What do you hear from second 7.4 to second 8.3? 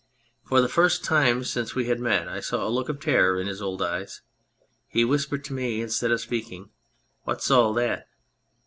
all that